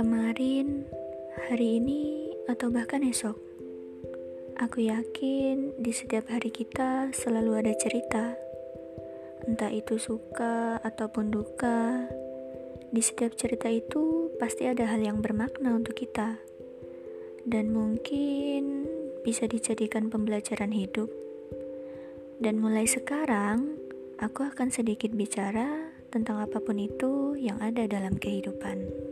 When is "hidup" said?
20.72-21.12